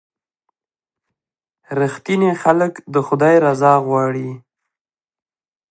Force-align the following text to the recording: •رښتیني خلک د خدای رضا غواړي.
•رښتیني 1.79 2.31
خلک 2.41 2.73
د 2.93 2.95
خدای 3.07 3.35
رضا 3.45 3.73
غواړي. 3.85 4.29